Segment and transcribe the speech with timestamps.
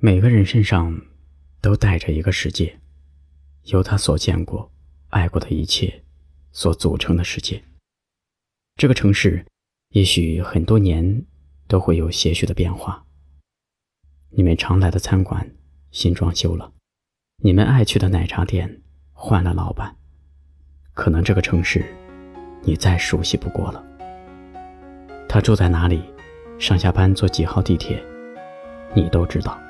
[0.00, 0.96] 每个人身上
[1.60, 2.78] 都带着一个世界，
[3.64, 4.70] 由他所见过、
[5.08, 6.04] 爱过的一切
[6.52, 7.64] 所组成的世界。
[8.76, 9.44] 这个城市
[9.88, 11.24] 也许很多年
[11.66, 13.04] 都会有些许的变化。
[14.30, 15.56] 你们常来的餐馆
[15.90, 16.72] 新装修了，
[17.42, 19.96] 你们爱去的奶茶店换了老板，
[20.94, 21.84] 可能这个城市
[22.62, 23.84] 你再熟悉不过了。
[25.28, 26.00] 他住在哪里，
[26.56, 28.00] 上下班坐几号地铁，
[28.94, 29.60] 你都知道。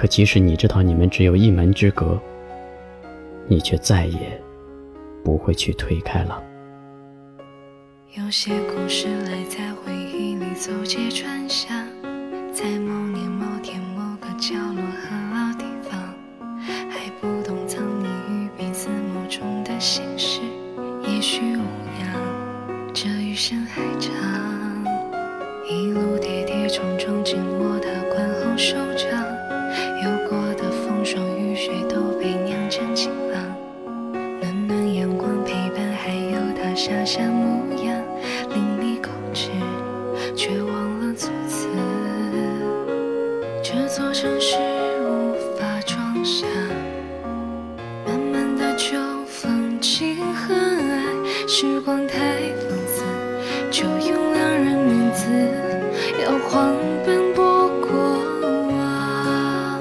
[0.00, 2.18] 可即使你知道你们只有一门之隔，
[3.46, 4.18] 你却再也
[5.22, 6.42] 不会去推开了。
[8.14, 11.86] 有些故事赖在回忆里走街串巷，
[12.50, 16.00] 在某年某天某个角落和老地方，
[16.88, 20.40] 还不懂藏匿于彼此眸中的心事，
[21.02, 21.62] 也许无
[22.00, 24.10] 恙，这余生还长。
[25.68, 29.29] 一路跌跌撞撞，紧握他宽厚手掌。
[36.82, 37.94] 傻傻模样，
[38.54, 39.50] 令你控制，
[40.34, 41.68] 却忘了措辞。
[43.62, 44.56] 这座城市
[45.02, 46.46] 无法装下
[48.06, 51.04] 满满的旧风情和爱，
[51.46, 52.16] 时光太
[52.56, 53.04] 放肆，
[53.70, 55.26] 就用两人名字，
[56.24, 57.90] 摇晃奔波过
[58.70, 59.78] 往。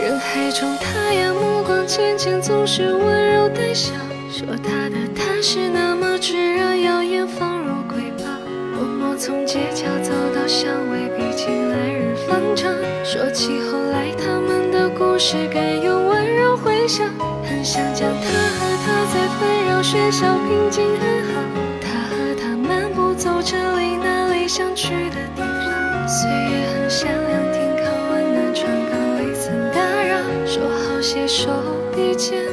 [0.00, 3.92] 人海中，他呀目光浅浅，总是温柔带笑。
[4.36, 8.24] 说他的他是那么炙热，耀眼放入瑰宝。
[8.74, 12.70] 默默从街角走到巷尾，毕竟来日方长。
[13.02, 17.08] 说起后来他们的故事，该用温柔回想。
[17.48, 21.40] 很想将他和她在纷扰喧嚣平静安好。
[21.80, 26.06] 他和她漫步走这里那里想去的地方。
[26.06, 30.18] 岁月很善良，停靠温暖窗港，未曾打扰。
[30.44, 31.48] 说好携手
[31.94, 32.44] 并肩，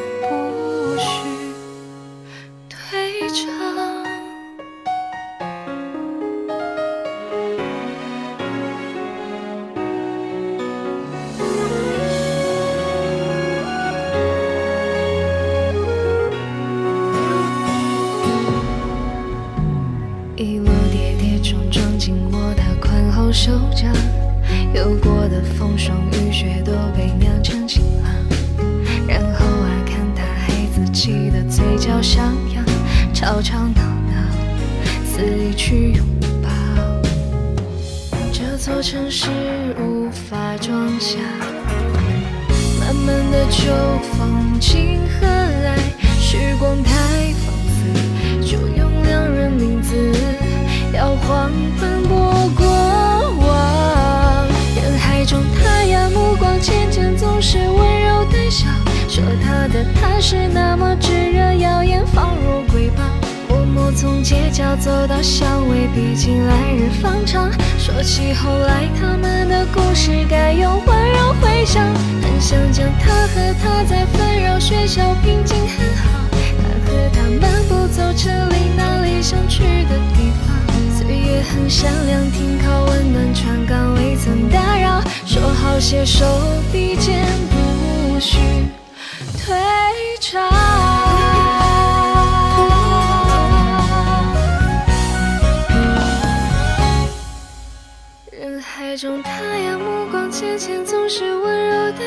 [33.44, 34.16] 吵吵闹闹，
[35.06, 36.06] 肆意去拥
[36.42, 36.50] 抱。
[38.32, 39.28] 这座城市
[39.78, 41.18] 无法装下
[42.80, 43.70] 满满的秋
[44.14, 45.76] 风情和爱，
[46.22, 46.94] 时光太
[47.44, 49.94] 放肆，就用两人名字
[50.94, 51.52] 摇晃
[51.82, 52.66] 奔波过
[53.46, 54.48] 往。
[54.74, 58.68] 人海中，他呀目光浅浅，总是温柔带笑。
[59.10, 60.63] 说他的他是那
[63.96, 67.52] 从街角走到巷尾，毕竟来日方长。
[67.78, 71.84] 说起后来他们的故事，该用温柔回响。
[72.22, 76.20] 很想将他和她在纷扰喧嚣平静很好。
[76.32, 80.98] 他和她漫步走城里那里想去的地方。
[80.98, 85.02] 岁月很善良，停靠温暖船港，未曾打扰。
[85.26, 86.26] 说好携手
[86.72, 88.38] 并肩，不许
[89.46, 89.56] 退
[90.20, 90.93] 场。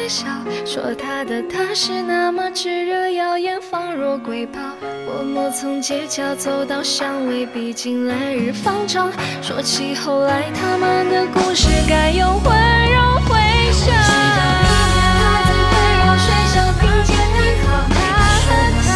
[0.09, 0.27] 笑。
[0.65, 4.59] 说他的他是那么炙热，耀眼放若瑰宝。
[5.07, 9.11] 默默从街角走到巷尾，毕竟来日方长。
[9.43, 13.39] 说起后来他们的故事，该用温柔回
[13.73, 13.95] 响。
[13.95, 17.97] 他在纷扰喧嚣并肩安好，他
[18.45, 18.49] 和
[18.83, 18.87] 她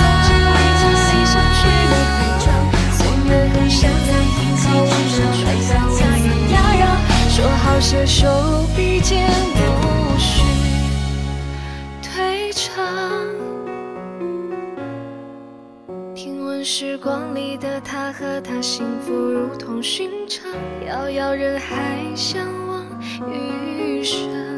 [0.00, 1.60] 走着未曾细想去
[1.92, 2.48] 的地方。
[2.96, 6.82] 岁月很善良，停靠温暖船港，无人打扰。
[7.28, 8.20] 说好携手
[8.76, 9.28] 并肩，
[12.64, 13.26] 唱。
[16.14, 20.48] 听闻时光里的他和她幸福如同寻常，
[20.86, 22.86] 遥遥人海相望
[23.28, 24.51] 余生。